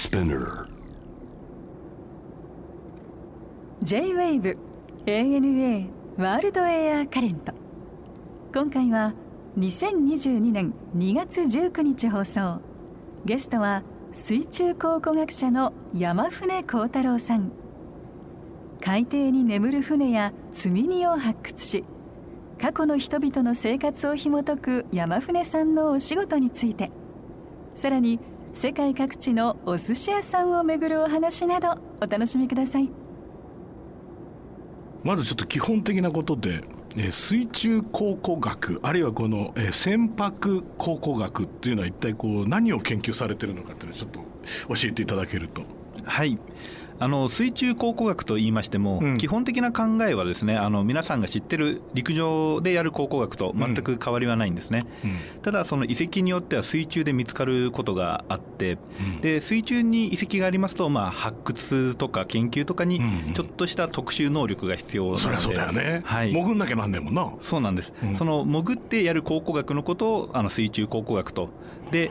[0.00, 0.66] Spinner.
[3.82, 4.56] J-WAVE
[5.04, 7.52] ANA ワールドエアカレント
[8.54, 9.12] 今回は
[9.58, 12.62] 2022年2月19日放送。
[13.26, 13.82] ゲストは
[14.14, 17.52] 水中考古学者の山船幸太郎さん。
[18.80, 21.84] 海底に眠る船や積み荷を発掘し
[22.58, 26.90] 過去の人々の生活を紐解く山船さんのお仕事について。
[27.74, 28.18] さらに
[28.52, 32.90] 世界各地のお寿司屋さんを巡るお話などお楽しみください
[35.02, 36.62] まずちょっと基本的なことで、
[36.96, 44.20] えー水中考古学あるいはこの、えー船舶考古学っていうのは一体こう何を研究されてるのかっていうのをちょっと
[44.74, 45.62] 教えていただけると。
[46.10, 46.38] はい。
[47.02, 49.16] あの水中考古学と言いましても、うん。
[49.16, 54.84] 基本的な考えはですねあの皆さんが知ってる陸上でやる考古学と全く変わりはないんですね、
[55.40, 58.76] ただその遺跡によっては水中で見つかることがあって、
[59.22, 63.32] で水中に遺跡がありますと、まあ、発掘とか研究とかにうん。
[63.32, 67.32] ちょっとした特殊能力が必要なので、そりゃそうだよね、はい、潜んなきゃなんねんもんな。
[67.40, 68.14] そうなんです、うん。
[68.14, 71.48] その潜ってやる考古学のことをあの水中考古学と。
[71.90, 72.10] で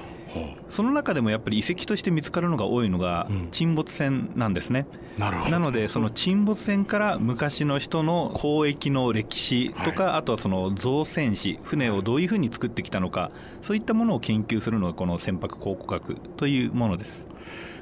[0.67, 3.47] その中でもやっぱり遺跡として見つかるのが多いのがうん。
[3.51, 4.85] 沈没船なんですね、
[5.17, 5.51] なるほど。
[5.51, 17.27] なのでその沈没船から昔の人の交易の歴史とか、あとはその造船史船をどういうふうに作ってきたのかそういったものを研究するのがこの船舶考古学というものです。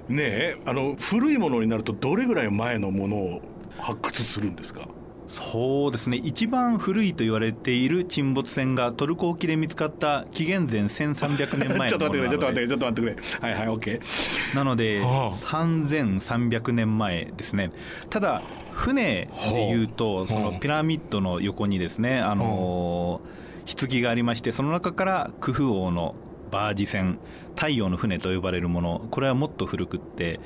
[0.08, 3.42] ねえあの古いものになるとどれぐらい前のものを
[3.80, 4.88] 発掘するんですか？
[5.28, 6.18] そうですね。
[6.18, 13.50] 一番古いと言われている沈没船がトルコ沖で見つかった紀元前 1300年前ちょっのものと待ってくれちょっと待ってくなのでれちょっと待ってくれ。
[13.50, 14.56] はいはいオッケー。
[14.56, 15.32] なのではあ。
[15.32, 17.72] 3300年前ですね。
[18.10, 26.16] ただ船でいうとそのピラミッドの横にですねあのー棺がありましてその中からクフ王の
[26.52, 27.20] バージ船
[27.58, 30.40] 太陽の船と呼ばれるものこれはもっと古くって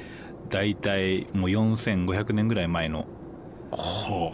[0.49, 3.05] 大体もう4500年ぐらい前の
[3.69, 4.33] ほ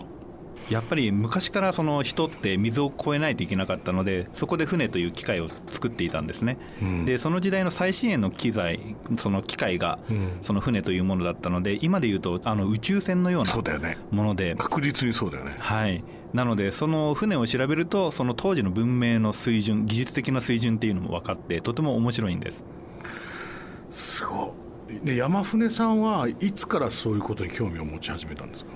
[0.70, 7.06] やっぱり昔からその人って水を越えないといけなかったのでそこで船という機械を作っていたんですね、うん。
[7.06, 10.38] でその時代の最新鋭の機材その機械がうん。
[10.42, 14.56] その船というものだったので今でいうとあの宇宙船のよううなもので。
[14.56, 15.56] 確実にそうだよね。
[15.60, 22.64] はい、なので、その船を調べると、その当時の文明の水準、技術的な水準っていうのも分かって、とても面白いんです。
[23.92, 24.56] すご
[24.90, 28.72] いで山船さんはいつからそういうことに興味を持ち始めたんですか？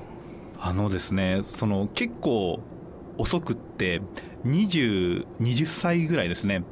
[0.64, 2.60] あのですね、その結構
[3.18, 4.00] 遅くって
[4.46, 6.64] 20、20歳ぐらいですね、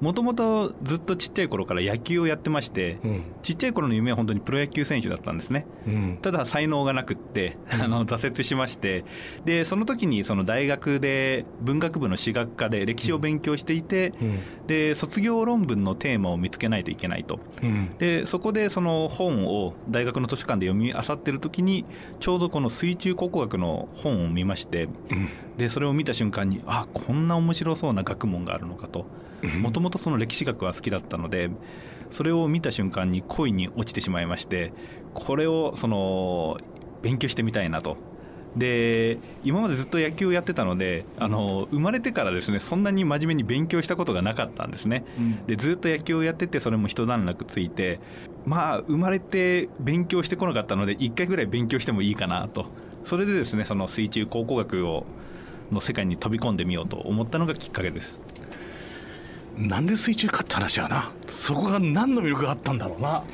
[0.00, 3.24] もともとずっとちっちゃい頃から野球をやってまして、うん。
[3.42, 5.66] ちっちゃい頃の夢は本当にプロ野球選手だったんですね。
[5.86, 6.18] うん。
[6.22, 9.04] ただ才能がなくって、 あの挫折しまして。
[9.44, 14.38] でその時にその大学で文学部の史学科で歴史を勉強していて、うん。
[14.66, 17.40] で卒業論文のテーマを見つけないといけないと。
[17.62, 17.90] うん。
[17.98, 21.84] でそこでその本を大学の図書館で読み漁ってる時に
[22.20, 24.88] ちょうどこの水中考古学の本を見まして
[25.56, 29.06] でそれを見た瞬間にあこんな面白そうな学問があるのかと。
[29.60, 31.48] もともとその歴史学は好きだったので
[32.10, 34.72] それを見た瞬間に恋に落ちてしまいまして
[35.14, 36.58] これをその
[37.02, 37.96] 勉強してみたいなと。
[38.56, 45.46] で今までずっと野球をやってたのであの生まれてからですねそんなに真面目に勉強したことがなかったんですね、うん。
[45.46, 48.00] でずっと野球をやっててそれも一段落ついて
[48.46, 52.66] まあ生まれて勉強してこなかったので1回ぐらい勉強してもいいかなと。
[53.04, 55.06] それでですねその水中考古学を
[55.72, 58.20] の世界に飛び込んでみようと思ったのがきっかけです。
[59.56, 61.10] なんで水中かって話やな。
[61.26, 63.24] そこが何の魅力があったんだろうな。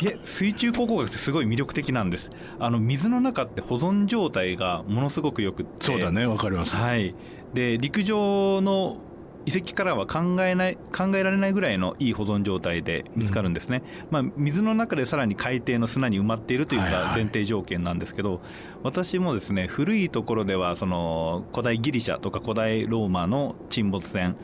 [0.00, 2.30] いえ水中考古学ってすごい魅力的なんです。
[2.58, 5.84] あの水の中って保存状態がものすごくよくって。
[5.84, 6.74] そうだねわかります。
[6.74, 7.14] はい。
[7.52, 8.96] で陸上の
[9.44, 17.02] 遺跡からは考えない考えられないぐらいのいい保存状態で見つかるんですね、まあ、水の中でさらに海底の砂に埋まっているというのはいはい。
[17.08, 18.40] が前提条件なんですけど、
[18.82, 24.36] 私もですね古いところではその古代ギリシャとか古代ローマの沈没船、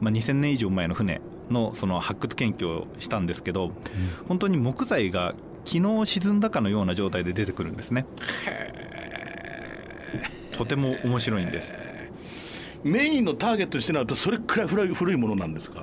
[0.00, 3.72] まあ、2000年以上前の船のその発掘研究をしたんですけど、
[4.28, 8.06] 本当に木材が昨日沈んだかのような状態で出てくるんですね。
[10.56, 11.74] とても面白いんです
[12.86, 15.82] メインのターゲットにしてなるとそれくらい古い古いものなんですか？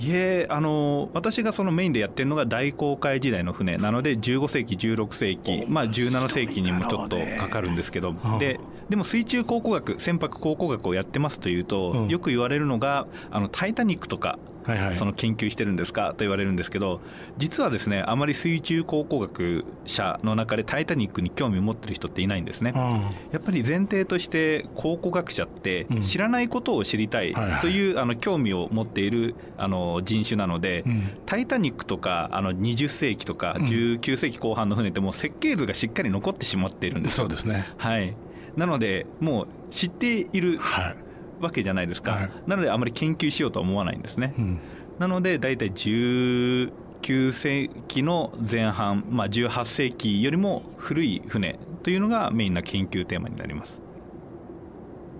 [0.00, 8.38] いえあの私がそのメインでやってるのが大航海時代の船なので15世紀16世紀、まあ、17世紀にもちょっとかかるんですけど、うん。
[8.38, 12.08] ででも水中考古学船舶考古学をやってますというと、うん。
[12.08, 14.38] よく言われるのがあの「タイタニック」とか
[14.72, 14.96] はいはい。
[14.96, 17.00] その研究してるんですかと言われるんですけど
[17.36, 22.72] 実はですねあまり水中考古学者の中で「タイタニック」に興味を持ってる人っていないんですね。
[22.74, 26.02] あやっぱり前提として考古学者ってうん。
[26.02, 27.60] 知らないことを知りたいはいはい。
[27.60, 33.66] というあの興味を持っているあの人種なのでうん「タイタニック」とかあの20世紀とかうん。
[33.66, 37.26] 19世紀後半の船ってもう設計図がしっかり残ってしまっているんですよ。
[37.26, 37.66] そうですね。
[37.76, 38.14] はい、
[38.56, 40.96] なのでもう知っているはい、
[41.40, 42.30] わけじゃないですか、はい。
[42.46, 44.58] なのであまり研究しようとは思わないんですね、うん。
[44.98, 53.80] なので大体19世紀の前半、まあ、18世紀よりも古い船というのがメインな研究テーマになります。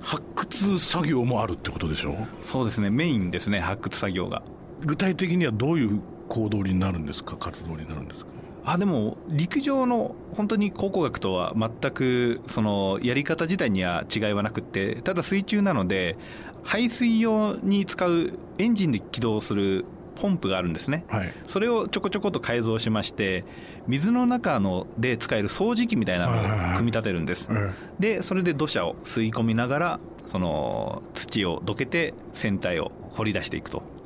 [0.00, 2.16] 発掘作業もあるってことでしょ？
[2.42, 2.88] そうですね。
[2.90, 4.42] メインですね発掘作業が。
[4.84, 7.36] 具体的にはどういう行動になるんですか？
[7.36, 8.27] 活動になるんですか？
[8.68, 16.18] あでも陸上の本当に考古学とは全くそのやり方自体には違いはなくってただ水中なので
[16.64, 19.86] 排水用に使うエンジンで起動する
[20.20, 21.04] ポンプがあるんですね。
[21.08, 21.32] はい。
[21.46, 23.44] それをちょこちょこと改造しまして
[23.86, 27.48] 水の中ので使える掃除機みたいなのを組み立てるんです。
[27.50, 33.82] えでそれで土砂を吸い込みながらその土をどけて船体を掘り出していくと。
[33.94, 33.97] え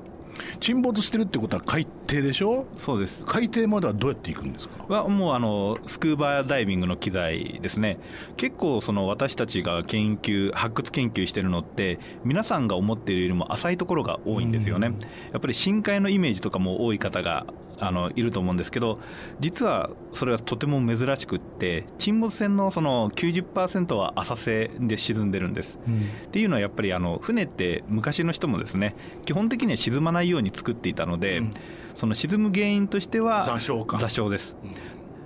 [0.61, 2.67] 沈没してるってことは海底でしょ？
[2.77, 3.23] そうです。
[3.25, 4.85] 海底まではどうやって行くんですか？
[4.89, 7.99] はもうあのスクーバーダイビングの機材ですね。
[8.37, 15.01] 結構その私たちが研究発掘研究してるのって皆さんが思っているよりも浅いところが多いんですよね、うん。
[15.01, 17.47] やっぱり深海のイメージとかも多い方が
[17.83, 19.01] あのいると思うんですけど
[19.41, 25.79] 実はそれはとても珍しくって沈没船のその90%は浅瀬で沈んでるんです。
[26.27, 28.95] っていうのはやっぱりあの船って昔の人もですね
[29.25, 31.51] 基本的には沈まないように作っていたので、うん。
[31.95, 33.99] その沈む原因としては座礁か。
[33.99, 34.57] 座礁です。
[34.63, 34.75] うん。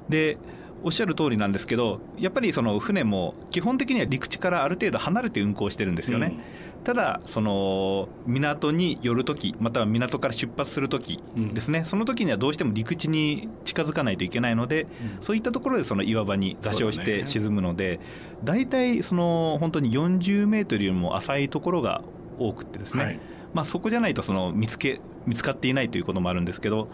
[0.08, 0.38] で
[0.86, 6.38] おっしゃる通りなんですけどやっぱりその船も基本的には陸地からある程度離れて運航してるんですよね、
[6.84, 14.86] ただその港に寄るときまたは港から出発するときですね、その時にはどうしても陸地に近づかないといけないので、
[15.20, 17.98] そういったところでその岩場に座礁して沈むので、
[18.44, 22.02] 大体その本当に40メートルよりも浅いところが
[22.38, 23.20] 多くってですね、はい。
[23.54, 26.88] まあ、そこじゃないとその見つけ見つかっていないということもあるんですけど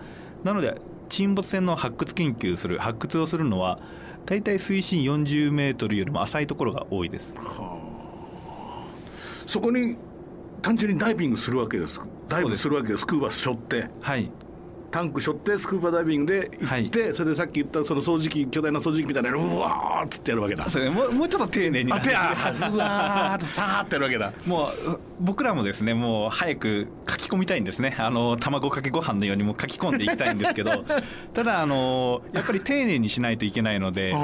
[0.44, 0.80] なので
[1.12, 3.78] 沈没船の発掘研究する発掘をするのは
[4.24, 7.34] 大体水深40メートルよりも浅いところが多いです。
[9.46, 9.98] そこに
[10.62, 13.88] 単純にダイビングするわけですダイブするわけですスクーバ背負って。
[14.00, 14.30] はい
[14.92, 20.68] タンク背負ってスクーバダイビングで行って、それでさっき言ったその掃除機巨大な掃除機みたいなのうわーっつってやるわけだ。
[20.68, 21.92] それもうもうちょっと丁寧に。
[21.92, 22.32] あ手あ
[22.70, 24.32] うわーってさーってやるわけだ。
[24.46, 27.96] もう僕らもですねもう早く書き込みたいんですね。
[27.98, 30.84] あの卵かけご飯のようにもう書き込んでいきたいんですけど。
[31.32, 34.14] ただあのやっぱり丁寧にしないといけないので。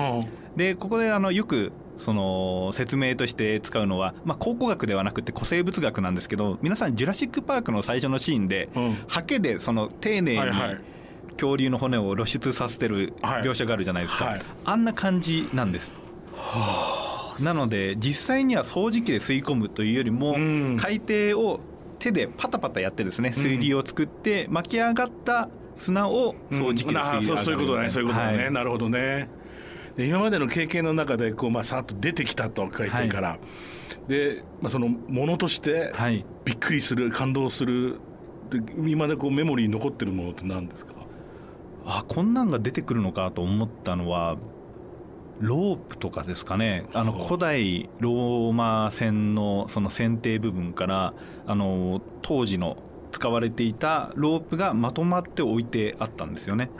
[0.54, 8.98] でここであのよくその説明として使うのは、まあ、考古学ではなくて古生物学なんですけど皆さん「ジュラシック・パーク」の最初のシーンで、うん。
[9.08, 10.80] ハケでその丁寧にはいはい。
[11.32, 13.42] 恐竜の骨を露出させてるはい。
[13.42, 14.40] 描写があるじゃないですか、はい。
[14.64, 15.92] あんな感じなんです。
[17.40, 20.76] なので実際には掃除機で吸い込むというよりも、うん。
[20.80, 21.60] 海底を
[21.98, 28.52] 手でパタパタやってですね水流を作って巻き上がった砂を掃除機で吸い上あげる、そうそういうことねそういうことね、はい。
[28.52, 29.28] なるほどね
[29.98, 33.38] で今までの経験の中でこう、まあ、さっと出てきたと海底から、
[34.06, 36.24] で、まあ、そのものとしてはい。
[36.44, 37.98] びっくりする感動する
[38.48, 40.94] で今までこうメモリーに残ってるものって何ですか？
[41.84, 44.36] あこんなんが出てくるのかと思ったのは
[45.40, 46.86] ロープとかですかね。
[46.94, 51.14] あの古代ローマ船のその船底部分から
[51.46, 52.76] あの当時の
[53.12, 56.70] 使われていたロープがまとまって置いてあったんですよね。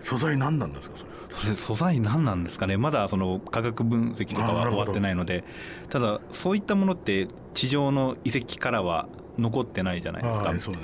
[0.00, 0.96] 素材何なんですか
[1.30, 1.54] それ？
[1.54, 2.76] 素材何なんですかね。
[2.76, 5.44] まだその科学分析とかは終わってないので。
[5.88, 10.48] ただそういったものって地上の遺跡からは残ってないじゃないですか。
[10.50, 10.78] はいそね。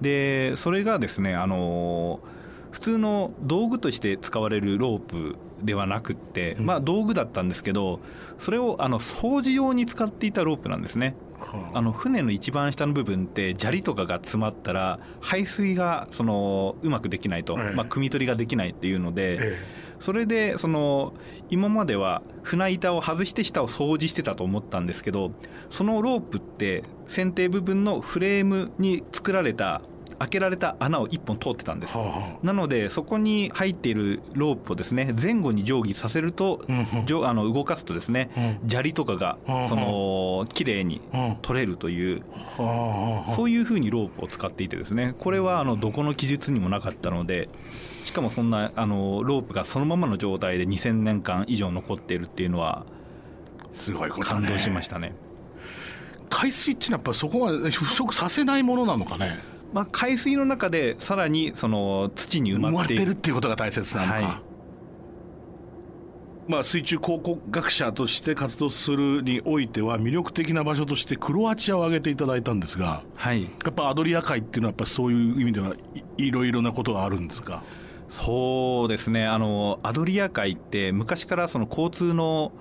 [0.00, 2.20] でそれがですねあの
[2.70, 6.66] 普通の道具として使われるロープではなくって、うん。
[6.66, 8.00] まあ道具だったんですけど
[8.38, 11.14] それをあの掃除用に使っていたロープなんですね。
[11.38, 11.80] はあ。
[11.80, 17.74] の船の一番下の部分って砂利とかが詰まったら排水がそのうまくできないと、ええ。
[17.74, 19.82] まあ、汲み取りができないっていうので、え。
[20.02, 21.14] それでその
[21.48, 25.30] 今までは船板を外して下を掃除してたと思ったんですけど
[25.70, 29.80] そのロープって船底部分のフレームに作られた
[30.22, 31.98] 開けられた穴を1本通ってたんです。
[31.98, 36.86] えはあはなのでそこに入っているロープをですね前後に定規させると、うん
[37.24, 38.30] あの動かすとですね、
[38.62, 38.68] うん。
[38.68, 39.38] 砂利とかが
[39.68, 41.00] その綺麗に
[41.42, 42.22] 取れるという
[42.56, 47.48] はあはあそういうふうにロープを使っていてですねこれはあのどこの記述にもなかったので
[48.04, 52.86] しかもそんなあのロープがそのままの状態で2000年間以上残っているっていうのは
[53.72, 54.28] すごいことね。
[54.28, 55.14] 感動しましたね。
[56.30, 59.38] 海水っていうのはやっぱそこは腐食させないものなのかね？
[59.72, 64.24] まあ、海水の中でさらにその土に埋まっているるっていうことが大切なのか、はい。
[66.48, 73.42] まあ、水中考古学者として活動するにおいては魅力的な場所としてクロアチアを挙げていただいたんですがはい。
[73.42, 75.74] やっぱアドリア海っていうのはやっぱそういう意味では
[76.18, 77.62] いいろいろなことがあるんですか？
[78.08, 79.26] そうですね。
[79.26, 82.52] あのアドリア海って昔からその交通の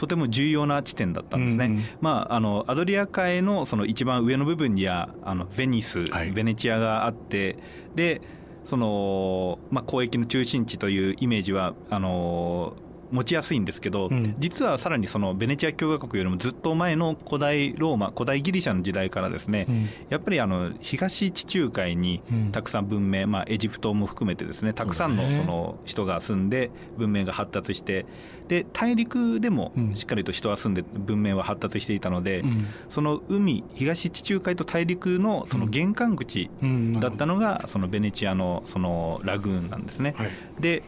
[0.00, 1.84] とても重要な地点だったんですね、うんうん。
[2.00, 6.30] まあ、あのアドリア海のその一番上の部分にはあのベニス、はい。
[6.30, 7.58] ベネチアがあって
[7.94, 8.22] で
[8.64, 12.76] その、まあ、交易の中心地というイメージはあの
[13.10, 14.34] 持ちやすいんですけど、うん。
[14.38, 19.66] 実はさらにそのベネチア共和国よりもずっと前の古代ローマ古代ギリシャの時代からですね、
[20.08, 22.52] やっぱりあの東地中海にうん。
[22.52, 28.06] たくさん文明、まあ、エジプトも含めてですねたくさんのその人が住んで文明が発達して
[28.48, 29.94] で大陸でもうん。
[29.94, 32.66] しっかりと人は住んで文明は発達していたので、うん。
[32.88, 37.00] その海東地中海と大陸のその玄関口うん。
[37.00, 40.14] だったのがそのベネチアのそのラグーンなんですね。
[40.16, 40.30] はい。
[40.60, 40.82] で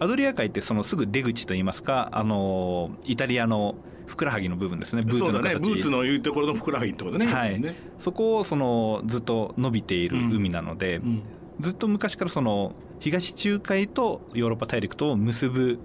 [0.00, 3.76] アドリア海ってそのすぐ出口といいますかあのイタリアの
[4.06, 5.02] ふくらはぎの部分ですね。
[5.02, 5.42] ブーツの形。
[5.42, 5.54] だね。
[5.56, 7.60] ブーツのいうところのふくらはぎってことね、はい。
[7.60, 7.76] ね。
[7.98, 11.18] そこをそのずっと伸びている海なので、うん。
[11.60, 15.78] ずっと昔からその東中海とヨーロッパ大陸とを結ぶ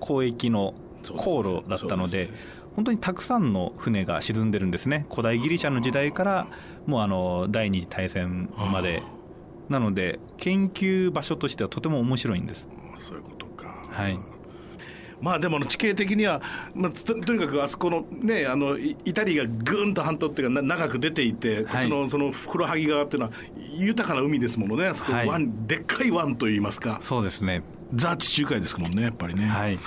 [0.00, 0.74] 交易の
[1.16, 2.30] 航路だったので
[2.74, 5.06] 本当にたくさんの船が沈んでるんですね。
[5.10, 6.46] 古代ギリシャの時代から
[6.86, 9.02] もうあの第二次大戦まで。
[9.68, 12.66] なので研究場所としてはとても面白いんです。
[12.98, 13.39] そういうこと。
[13.39, 13.39] か
[14.02, 14.18] はい。
[15.20, 16.40] まあでも地形的には、
[16.74, 23.32] まあ、ととにかくあそこのねあのイイタリがぐーんと半島っていうかな長く出ていて、こっちのそのふくらはぎ側っていうのは
[23.76, 25.28] 豊かな海ですものねあそこ、はい。
[25.28, 26.98] 湾でっかい湾といいますか。
[27.02, 27.62] そうですね
[27.94, 29.78] ザ地中海ですもんねやっぱりね、はい。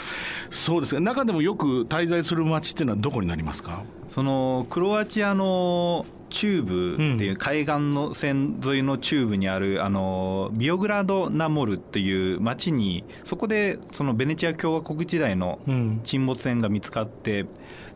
[0.50, 1.01] そうですね。
[1.01, 3.83] 中でもよく滞在する町っていうのはどこになりますか？
[4.10, 16.01] そのクロアチアの中部っていう海岸の線沿いの中部にあるあのビオグラード・ナモルっていう町にそこでそのベネチア共和国時代のうん。
[16.03, 17.45] 沈没船が見つかって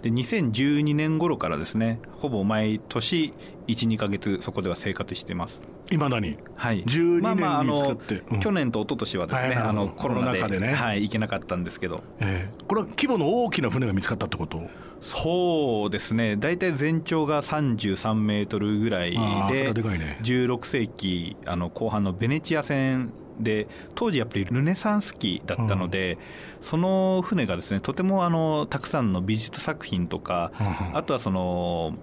[0.02, 3.34] で2012年頃からですねほぼ毎年
[3.68, 5.62] 12か月そこでは生活しています。
[5.90, 6.38] いまだに？
[6.56, 8.22] はい、12まあまああのって。
[8.30, 8.40] うん。
[8.42, 10.74] 去年と一昨年はですね、はいあのコロナ禍でね。
[10.74, 12.04] はい、行けなかったんですけど。
[12.20, 12.64] ええ。
[12.68, 14.70] これは規模の大きな船が見つかったってこと？
[15.00, 16.36] そうですね。
[16.36, 20.20] 大体全長が33メートルぐらいではでかいね。
[20.24, 26.18] 16世紀あの後半のベネチア船で当時やっぱりルネサンス期だったので、
[26.62, 30.52] その船がですねとてもあのたくさんの美術作品とか、
[30.94, 31.94] あとはその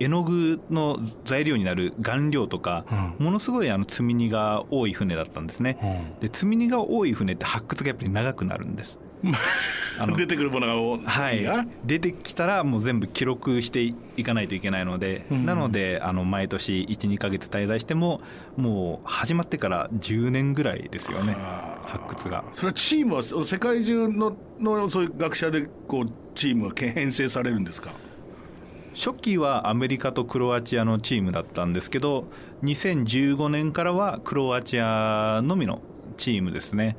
[0.00, 2.84] 絵の具の材料になる顔料とか、
[3.18, 6.16] ものすごいあの積み荷が多い船だったんですね。
[6.20, 8.98] で積み荷が多い船って発掘がやっぱり長くなるんです。
[10.16, 11.04] 出てくるものが多い。
[11.04, 11.42] はい。
[11.44, 15.46] が、出てきたらもう全部記録していかないといけないので、うん。
[15.46, 18.20] なのであの毎年12か月滞在しても
[18.56, 21.36] もう始まってから10年ぐらいですよね
[21.86, 22.44] 発掘が。
[22.54, 27.92] それはチームは世界中ののそういう学者でこうチームは編成されるんですか？
[28.96, 32.26] 初期はアメリカとクロアチアのチームだったんですけど
[32.62, 35.80] 2015年からはクロアチアのみの
[36.16, 36.96] チームですね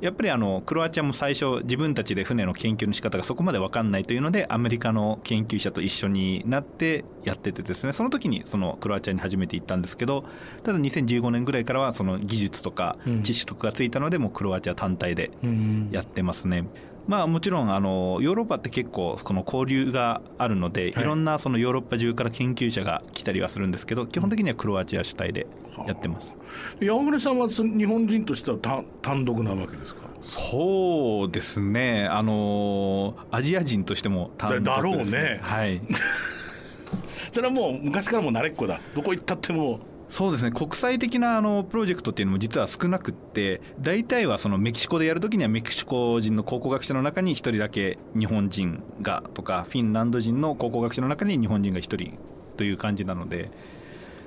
[0.00, 10.24] やっぱりあのクロアチアも最初自分たちで船の研究の仕方がそこまで分かんないというのでアメリカの研究者と一緒になってやっててですねその時にそのクロアチアに初めて行ったんですけど
[10.62, 16.64] ただ2015年ぐらいからはその技術とかうん知識とかがついたのでもうクロアチア単体でうんやってますね。
[17.06, 21.04] まあ、もちろんあのヨーロッパって結構この交流があるので、はい。
[21.04, 25.46] い、ろんなそのヨーロッパ中から研究者が来たりはするんですけど基本的にはクロアチア主体で
[25.86, 26.34] やってます。
[26.80, 30.00] 山村さんは日本人としては単単独なわけですか？
[30.20, 32.06] そうですね。
[32.06, 35.38] あのアジア人としても単独ですだろうね。
[35.42, 35.80] はい。
[37.30, 38.80] それはもう昔からもう慣れっこだ。
[38.94, 40.52] どこ行ったってもそうですね。
[40.52, 52.18] 国際的なあのプロジェクトっていうのも実は少なくって大体はそのメキシコでやるときにはメキシコ人の考古学者の中に1人だけ日本人がとかフィンランド人の考古学者の中に日本人が1人
[52.56, 53.50] という感じなので。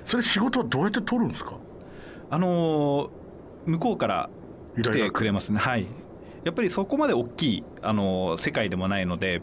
[0.04, 1.56] それ仕事はどうやって取るんですか？
[2.30, 3.10] あのー
[3.66, 4.30] 向こうから
[4.82, 5.58] 来てくれますね。
[5.58, 5.86] はい。
[6.44, 9.42] やっぱりそこまで大きい、あのー世界でもないので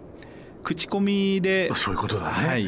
[0.64, 2.68] 口コミでそういうことだね、はい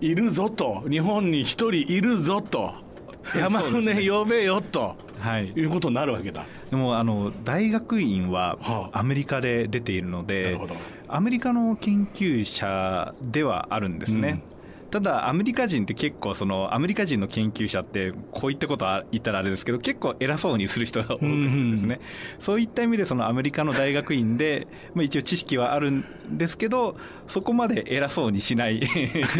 [0.00, 0.82] い、るぞと。
[0.88, 2.74] 日本に一人いるぞと。
[3.36, 4.96] 山船呼べよと。
[5.18, 5.48] はい。
[5.48, 6.46] いうことになるわけだ。
[6.70, 9.00] でもあの大学院ははあ。
[9.00, 10.76] アメリカで出ているので、なるほど。
[11.08, 14.55] アメリカの研究者ではあるんですね、うん
[15.00, 22.00] たただアメリカ人って結構そのアメリカ人の研究者ってこういったことは言ったらあれですけど結構偉そうにする人が多くてですね、
[22.38, 28.80] そういった意味でそのアメリカの大学院で、 まあ、一応知識はあるんですけどそこまで偉そうにしない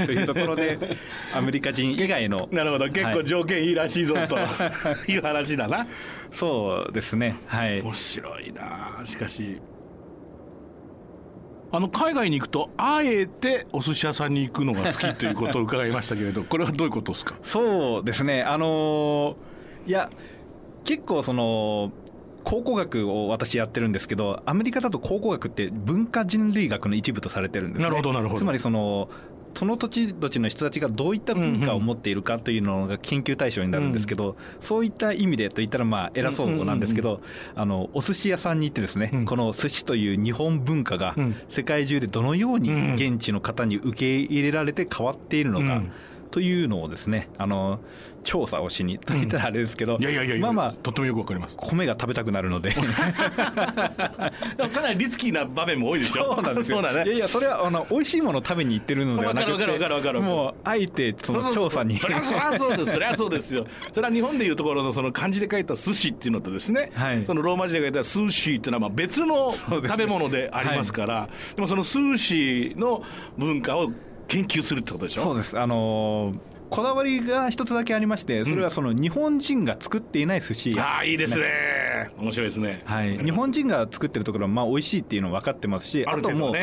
[0.06, 0.78] というところで
[1.32, 2.90] アメリカ人以外の なるほど。
[2.90, 4.36] 結構条件いいらしいぞと。
[5.08, 5.86] いう話だな。
[6.30, 7.36] そうですね。
[7.46, 7.80] はい。
[7.80, 9.00] 面白いな。
[9.04, 9.60] しかし
[11.72, 17.34] あの海外に行くとあえてお寿司屋さんに行くのが好きということを伺いましたけれどこれはどういうことですか？
[17.42, 18.42] そうですね。
[18.42, 19.36] あの
[19.86, 20.08] いや
[20.84, 21.90] 結構その
[22.44, 27.84] 考古学を私やってるんですけどアメリカだと考古学って文化人類学の一部とされてるんですね。
[27.84, 28.38] なるほどなるほど。
[28.38, 29.08] つまりその
[29.56, 37.20] その土地土地の人たちがどういった文化を持っているかというのが研究対象になるんですけど、そういった意味でといったらまあ偉そうなんですけど、
[37.54, 39.24] あのお寿司屋さんに行ってですね、うん。
[39.24, 41.36] この寿司という日本文化がうん。
[41.48, 45.92] 世界中でどのように現地の方に受け入れられて変わっているのか、うん
[46.30, 47.80] というのをですねあの
[48.24, 51.56] 調査をしにと言ったらあれですけど、いやいやいやまあまあとってもよくわかります。
[51.56, 52.70] 米が食べたくなるので。
[52.70, 56.34] でもかなりリスキーな場面も多いでしょ。
[56.34, 56.82] そうなんですよ。
[56.82, 56.88] ね。
[56.90, 61.96] いやいやそれはあの美味しいものを食べに行ってるのではなくてもうあえてその調査に。
[61.96, 63.64] そりゃそうですそりゃそうですよ。
[63.92, 67.24] それは日本でいうところのその漢字で書いた寿司っていうのとですね、はい。
[67.24, 73.04] そのローマ字で書いたスーシーっていうのはまあ別の食べ物でありますからでもそのスーシーの
[73.38, 73.92] 文化を
[74.28, 75.22] 研究するってことでしょ？
[75.22, 75.58] そうです。
[75.58, 82.10] あのーこだわりが一つだけありましてそれはその日本人が作っていない寿司屋ああいいですね。
[82.18, 82.82] 面白いですね。
[82.86, 86.54] はい、日本人が作ってるところはまあ美味しいっていうのは分かってますしあともう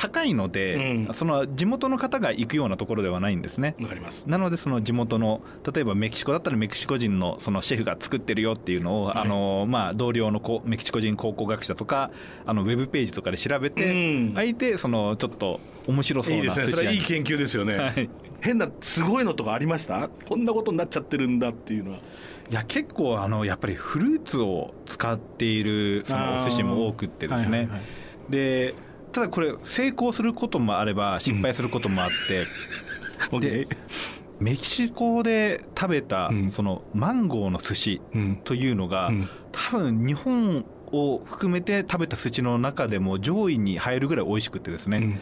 [0.00, 1.12] 高いので、うん。
[1.12, 3.76] その地元の方が行くようなところではないんですね。
[3.82, 4.24] わかります。
[4.26, 12.10] なのでその地元の例えばメキシコだったらメキシコ人のそのシェフが作ってるよっていうのを、あのまあ同僚のメキシコ人考古学者とか
[12.46, 14.38] あのウェブページとかで調べて、うん。
[14.38, 16.72] あえてそのちょっと面白そういいですね。
[16.72, 18.08] それはいい研究ですよね、はい。
[18.40, 20.08] 変なすごいのとかありました？
[20.08, 21.98] こんなことになっちゃってるんだっていうのは。
[22.50, 27.80] いや結構あのやっぱりフルーツを使っているそのお寿司も多くってですね、はいはいはい。
[28.30, 28.74] で
[29.12, 32.46] ただこれ成功することもあれば失敗することもあって、
[33.40, 33.66] で
[34.40, 36.50] メキシコで食べたうん。
[36.50, 38.36] そのマンゴーの寿司うん。
[38.36, 39.28] というのが、うん。
[39.52, 45.20] 多分日本を含めて食べた寿司の中でも上位に入るぐらい美味しくてですね、うん。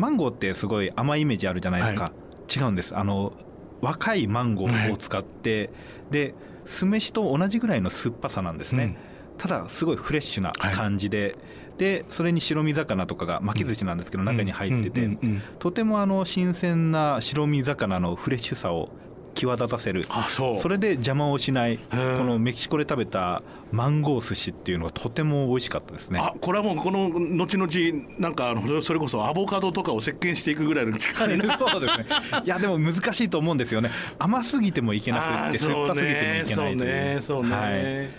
[0.00, 2.12] マンゴーってすごい甘いイメージあるじゃないですか、
[2.54, 2.96] 違うんです。
[2.96, 3.32] あの
[3.80, 5.70] 若いマンゴーを使って、
[6.10, 8.96] で酢飯と同じぐらいの酸っぱさなんですね、
[9.38, 11.36] ただすごいフレッシュな感じで、
[11.78, 15.10] でそれに白身魚とかが巻き寿司なんですけど、中に入ってて、
[15.58, 18.90] とてもあの新鮮な白身魚のフレッシュさを
[19.34, 20.06] 際立たせる。
[20.08, 20.60] あそう。
[20.60, 22.22] それで邪魔をしないこー。
[22.22, 23.42] のメキシコで食べた
[23.72, 26.20] マンゴー寿司っていうのがとても美味しかったですね。
[26.20, 32.06] あこれはもうこの後々なんかあのそれこそアボカドとかを席巻していくぐらいの力にな そうですね。
[32.44, 33.90] いやでも難しいと思うんですよね。
[34.18, 37.20] 甘すぎてもいけなくって酸っぱすぎてもいけないという。
[37.20, 37.56] そうねそうね。
[37.56, 37.70] は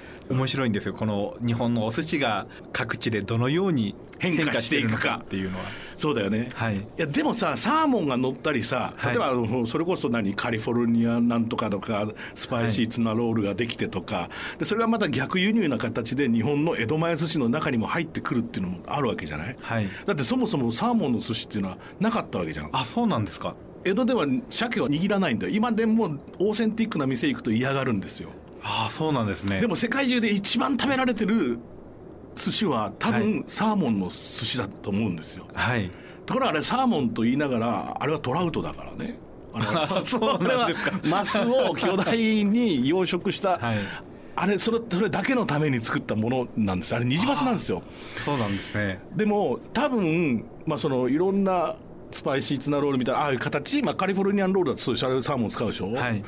[0.02, 0.94] い面白いんですよ。
[0.94, 5.66] この日本のお寿司が各地でどのように変化していくかっていうのは。
[5.98, 6.78] そうだよね、はい。
[6.78, 9.14] いやでもさサーモンが乗ったりさはい。
[9.14, 19.56] 例えばあのそれこそ何カリフォルニアなんとかとかスパイシーツナロールができてとか、でそれがまた逆輸入な形で日本の江戸前寿司の中にも入ってくるっていうのもあるわけじゃない？
[19.60, 19.90] はい。
[20.06, 22.70] だってそもそもサーモンの寿司っていうのはなかったわけじゃん。
[22.74, 23.56] あそうなんですか。
[23.86, 25.54] 江戸では鮭は握らないんだよ。
[25.54, 28.30] 今でもオーセンティックな店行くと嫌がるんですよ
[28.68, 29.62] あそうなんですね。
[29.62, 31.60] でも世界中で一番食べられてる
[32.36, 35.46] 寿司は多は分サーモンの寿司だと思うんですよ。
[35.54, 35.92] はい。
[36.26, 39.20] ところがあれサーモンと言いながらあれはトラウトだからね。
[39.54, 43.78] あの そうなんですマスを巨大に養殖した、はい。
[44.36, 46.96] あれそれそれだけのために作ったものなんです。
[46.96, 47.84] あれニジマスなんですよ。
[48.26, 49.00] そうなんですね。
[49.16, 51.76] でも多分、まあ、そのいろんな
[52.10, 56.24] スパイシーツナロールみたいなああいう形、まあ、カリフォルニアンロールだとそうでしょあれサーモン使うでしょ、はい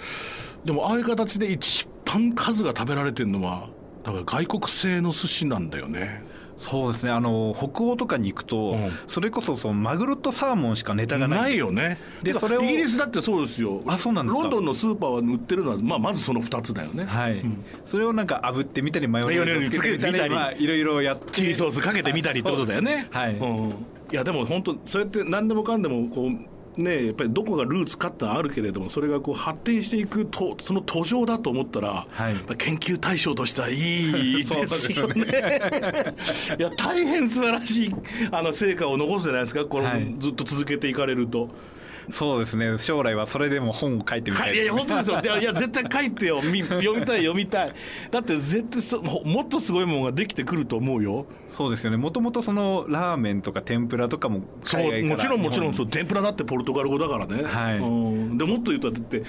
[0.67, 3.69] でもああいう形で一番数が食べられてるのは
[4.03, 6.23] だから外国製の寿司なんだよね。
[6.57, 7.11] そうですね。
[7.11, 8.91] あの北欧とかに行くと、うん。
[9.05, 11.99] それこそそのマグロとサーモンしかネタがないないよね。
[12.23, 13.81] ででそれをイギリスだってそうですよ。
[13.85, 14.41] あそうなんですか。
[14.41, 17.45] ロンドンのスーパーは売ってるのは、まあ、まずその2つだよね、はい、
[17.85, 21.31] それをなんか炙ってみたりマヨネーーズズつけてみたりまあいろいろやって。
[21.31, 23.07] チリソースかけてみたりってことだよね。
[23.11, 23.35] はい。
[23.35, 23.73] うん、い
[24.11, 35.23] やでも本当そうやって何でもかんでもこうねやっぱりどこがルーツかってあるけれどもそれがこう発展していくとその途上だと思ったら、はい研究対象としてはいいですよそうね。
[36.57, 37.91] いや大変素晴らしい
[38.31, 41.49] あの成果を残すじゃないですかこの、はいずっと続けていかれると。
[42.09, 42.77] そうですね。
[42.77, 45.19] 将来はそれでも本を書いてみたいいやいや本当ですよ。
[45.21, 46.41] いやいや絶対書いてよ。
[46.51, 47.73] み 読みたい読みたい。
[48.11, 51.25] だって絶対そももっとすごいものができてくると思うよ。
[51.49, 51.97] そうですよね。
[51.97, 55.73] もともとそのラーメンとか天ぷらとかもそうもちろんもちろん。
[55.73, 57.77] そう天ぷらだってポルトガル語だからね、はい。
[57.77, 59.23] うん、でもっと言うとだって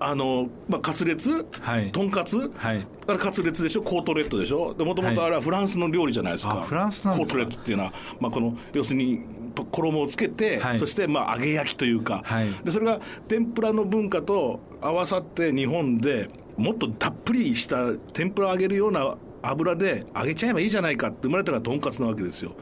[0.00, 1.92] あの、まあ、カツレツ、はい。
[1.92, 2.86] とんかつ、はい。
[3.06, 3.82] あれカツレツでしょ？
[3.82, 4.74] コートレットでしょ？
[4.74, 7.38] でもともとあれはフランスの料理じゃないですか、あフランスなんですか。
[7.38, 9.20] コートレットっていうのは、まあ、この要するに
[9.62, 10.78] 衣をつけて、はい。
[10.78, 12.52] そしてまあ揚げ焼きというか、はい。
[12.64, 22.52] でそれが天ぷらの文化と合わさって日本でもっとたっぷりした天ぷらを揚げるような油で揚げちゃえばいいじゃないかって生まれたのがとんかつなわけですよ。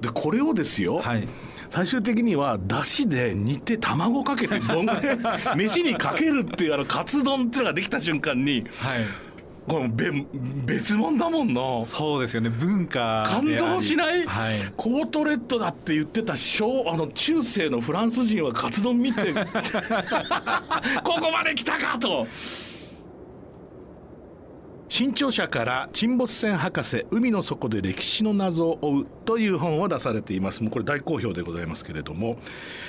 [0.00, 1.28] でこれをですよ、はい。
[1.70, 4.86] 最終的にはだしで煮て卵かけて丼
[5.56, 9.04] 飯にかけるっていうあのカツ丼っていうのができた瞬間にはい
[9.66, 10.10] これべ
[10.66, 11.84] 別物だもんな。
[11.84, 12.50] そうですよね。
[12.50, 14.72] 文化感動しない、はい。
[14.76, 19.40] コートレットだって言ってた小あの中世のフランス人はカツ丼見て こ
[21.20, 22.26] こまで来たかと。
[24.88, 30.62] 新潮社から沈没船博士海の底で歴史の謎を追うという本を出されています。
[30.62, 32.38] もうこれ大好評でございますけれども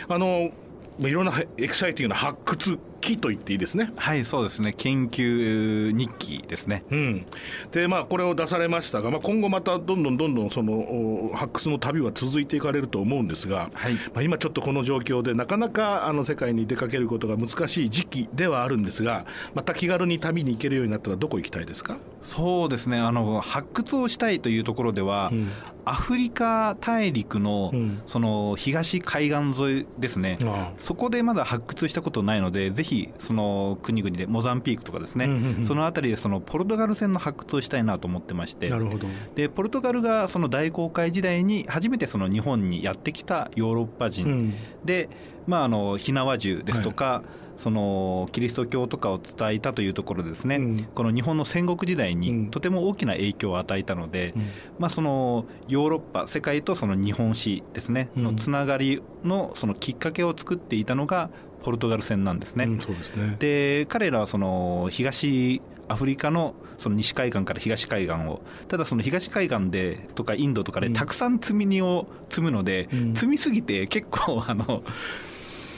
[0.07, 0.51] あの
[0.99, 3.91] いろんなエキサイティングな発掘記と言っていいですね。
[3.95, 4.73] はいそうですね。
[4.75, 6.83] 研究日記ですね。
[6.89, 7.25] うん、
[7.71, 13.93] でまあこれを出されましたが、まあ、今後またどんどんどんどんそのお発掘の旅は続いていかれると思うんですが、はい。
[13.93, 21.97] まあ、今ちょっとこの状況でなかなかあの世界に出かけることが難しい時期ではあるんですがまた気軽に旅に行けるようになったらどこ行きたいですか？
[22.23, 22.97] そうですね。
[22.97, 25.47] あの発掘をしたいというところでは、うん
[25.85, 28.01] アフリカ大陸の,、うん。
[28.05, 30.79] その東海岸沿いですね、ああ。
[30.79, 35.65] そこでまだ発掘したことないのでぜひその国々でモザンピークとかですね、うんうんうん。
[35.65, 38.69] その辺りでそのポルトガル船の発掘をしたいなと思ってまして。
[38.69, 39.07] なるほど。
[39.35, 44.53] でポルトガルがその大航海時代に初めてその日本にやってきたヨーロッパ人、うん。
[44.83, 45.09] で、
[45.47, 47.23] まあ、あの火縄銃ですとか、
[47.57, 50.83] そのキリスト教とかを伝えたというところでですね、うん。
[50.83, 52.19] この日本の戦国時代うん。
[52.19, 54.49] にとても大きな影響を与えたので、うん。
[54.79, 58.23] まあ、そのヨーロッパ世界とその日本史ですね、うん。
[58.23, 61.29] のつながりのそのきっかけを作っていたのが
[61.63, 62.65] ポルトガル船なんですね。
[62.65, 63.35] うんそうですね。
[63.39, 70.93] で彼らはその東アフリカのその西海岸から東海岸をただその東海岸でとかインドとかでうん。
[70.93, 73.13] たくさん積み荷を積むので、うん。
[73.15, 74.83] 積みすぎて結構あの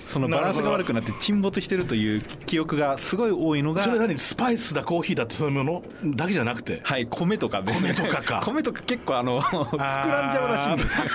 [0.07, 4.17] そのバランスが悪くなって沈没してるという記憶がすごい多いのがそれ何？
[4.17, 6.15] スパイスだコーヒーだってそういうもの？
[6.15, 6.79] だけじゃなくて？
[6.83, 8.41] はい米とかですね米とかか。
[8.43, 11.05] 米とか結構あの膨らんじゃうらしいんですよ。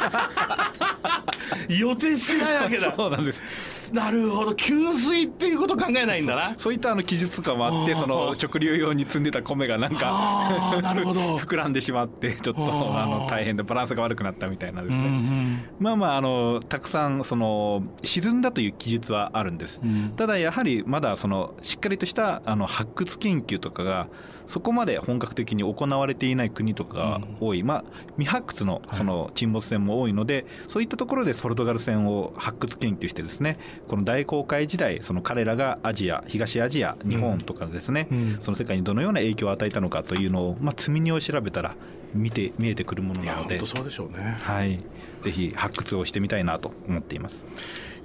[1.69, 2.93] 予定してないわけだ。
[2.97, 4.55] そうなんですなるほど。
[4.55, 6.55] 給水っていうこと考えないんだな。
[6.57, 6.73] そう。
[6.73, 11.37] いったあの記述とかもあってその食料用に積んでた米がなんかなるほど。
[11.43, 15.65] 膨らんでしまってちょっとあの大変でバランスが悪くなったみたいなですうんうね、ん。
[15.79, 20.13] まあまああのたくさんその沈んだという記述はあるんです、うん。
[20.17, 24.09] ただやはりまだそのしっかりとしたあの発掘研究とかが
[24.47, 27.85] そこまで本格的に行われていない国とかが多い、まあ、
[28.17, 38.39] 未発掘のその沈没船も多いので、そういったところでポルトガル船を発掘研究してですねこの大航海時代その彼らがアジア東アジア日本とかですね、うん。
[38.41, 41.75] その世界にどのような影響を与えたのかというのを、まあ、積み荷を調べたら
[42.15, 43.59] 見て見えてくるものなので。
[43.59, 44.39] 本当そうでしょうね。
[44.41, 44.79] はい、
[45.23, 47.45] ぜひ発掘をしてみたいなと思っています。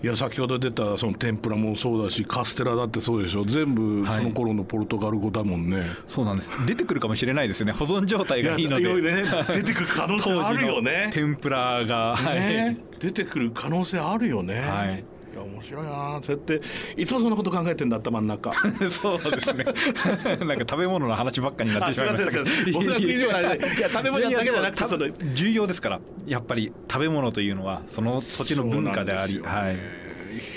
[0.03, 3.43] いや先ほど出たその天ぷらもそうだしカステラだってそうでしょ。
[3.43, 4.17] 全部はい。
[4.17, 6.51] その頃のポルトガル語だもんね、そうなんです。
[6.67, 7.71] 出てくるかもしれないですね。
[7.71, 8.83] 保存状態がいいので。
[9.01, 11.09] ね出てくる可能性あるよね。
[11.11, 12.77] 天ぷらが、はい、ね。
[12.99, 16.61] 出てくる可能性あるよね、はいいや面白いなそうやって
[16.95, 18.51] いつもそんなこと考えてんだ頭の中
[18.89, 19.65] そうですね。
[20.45, 22.45] なんか食べ物の話ばっかになってしまいましたけど。
[22.73, 23.47] 僕が以上ないい
[23.79, 25.99] や食べ物だけじゃなくてその重要ですから。
[26.25, 29.77] やっぱり食べ物というのはその土地の文化であり、そうなんはい。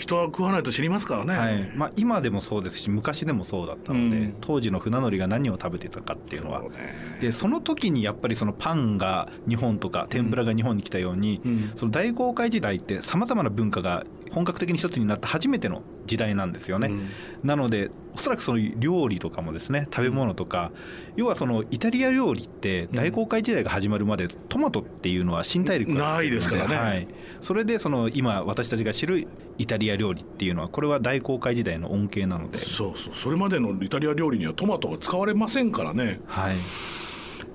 [0.01, 6.77] 人は食わないと知りますからね、はいまあ、今でもそうですし昔でもそうだったので、うん当時の船乗りが何を食べてたかっていうのはそうね
[7.21, 17.09] でその時にやっぱりそのパンが日本とか天ぷらが日本に来たように、うんその大航海時代ってさまざまな文化が本格的に一つになった初めての時代なんですよね、うん。
[17.43, 20.73] なのでおそらくその料理とかもですね食べ物とか、
[21.17, 26.77] 要はそのイタリア料理って大航海時代が始まるまでトマトっていうのは新大陸がないですからね。
[26.77, 27.09] はい、
[27.41, 33.15] それでその今私たちが知るイタリア料理っていうのはこれは大航海時代の恩恵なので、そうそう。
[33.15, 36.21] それまでのイタリア料理にはトマトが使われませんからね。
[36.27, 36.57] はい、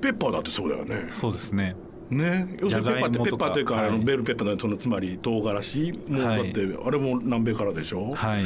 [0.02, 1.08] ペッパーだってそうだよね。
[1.10, 1.76] そうですね
[2.10, 2.56] ね。
[2.62, 3.88] 要するにペッパーってペッパーというか、はい。
[3.90, 8.46] あのベルペッパーのそのつまり唐辛子もはいって、あれも南米からでしょ、はい。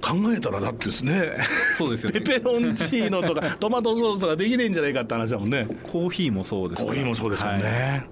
[0.00, 1.32] 考えたらだってですね。
[1.76, 2.20] そうですよね。
[2.20, 5.68] ペペロンチーノとかトマトソースとかできねえんじゃないかって話だもんね。
[5.84, 8.06] コーヒーもそうですコーヒーもそうですもんね、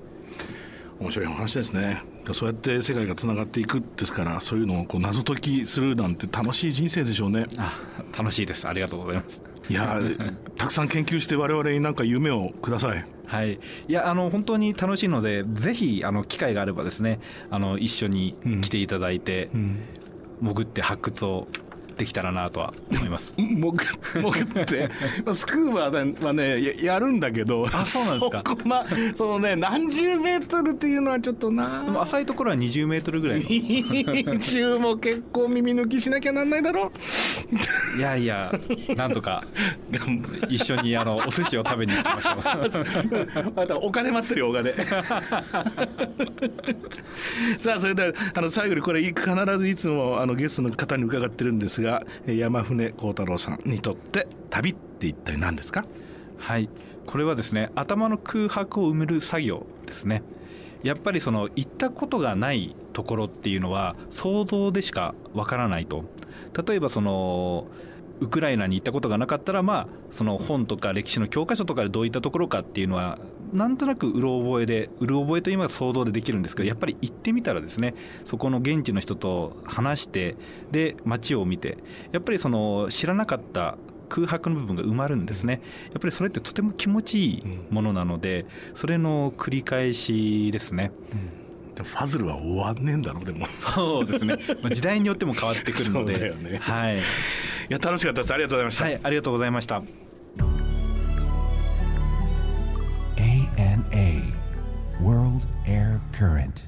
[1.00, 2.02] 面白い話ですね。
[2.32, 7.46] そうやって世界がつながっていくですからそういうのをこう謎解きするなんて楽しい人生でしょうね。
[7.56, 7.80] あ
[8.16, 8.68] 楽しいです。
[8.68, 9.40] ありがとうございます。
[9.70, 9.98] いや
[10.56, 19.60] たくさん研究して我々になんか夢をくださいはい、いやあの本当に楽しいのでぜひあの機会があればですねあの一緒に来ていただいて、うん。
[20.40, 21.46] うん、潜って発掘を
[21.98, 23.34] できたらなとは思います。
[23.36, 24.88] 潜って、
[25.34, 25.90] スクーバ
[26.26, 28.56] はねや、やるんだけど、あそうなんですか？
[28.62, 32.02] そまそのね、何十メートルっていうのはちょっとな。
[32.02, 33.40] 浅いところは20メートルぐらい。
[33.40, 36.92] 20も結構耳抜きしなきゃなんないだろ？
[37.96, 37.98] う。
[37.98, 38.52] いやいや、
[38.96, 39.44] なんとか、
[40.48, 42.34] 一緒にあのお寿司を食べに行きましょ
[43.74, 43.80] う。
[43.82, 44.72] お金待ってるよ、お金。
[47.58, 49.24] さあ、それでは、あの最後にこれ、必
[49.58, 55.86] ずいつもあのゲストの方に伺ってるんですが、が山船幸太郎さんにとって旅って一体何ですか？
[56.36, 56.68] はい。
[57.06, 60.22] これはですね頭の空白を埋める作業ですね。
[60.82, 66.04] やっぱりその行ったことがないところっていうのは想像でしかわからないと。
[66.66, 67.66] 例えばその
[68.20, 73.18] ウクライナに行ったことがなかったら、まあ、その本とか歴史の教科書とかでどういったところかっていうのは
[73.52, 80.36] なんとなくうろ覚えでうろ覚えといいます想像でできるんですけどやっぱり行ってみたらですねそこの現地の人と話して
[80.70, 81.78] で街を見て
[82.12, 83.78] やっぱりその知らなかった
[84.08, 85.60] 空白の部分が埋まるんですね。
[85.90, 90.92] やっぱりそれってとても気持ちいいものなので、それの繰り返しですね。
[91.12, 91.47] うん
[91.84, 93.46] ファズルは終わんねえんだろうでも。
[93.56, 96.34] そうですね、まあ、時代によっても変わってくるので。
[96.34, 97.00] ね、はい、い
[97.68, 98.32] や楽しかったです。
[98.32, 99.82] ありがとうございました、はい、ありがとうございました。
[103.16, 104.34] ANA
[105.02, 106.67] World Air Current